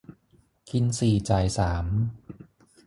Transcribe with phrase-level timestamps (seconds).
[0.69, 1.85] กินสี่จ่ายสาม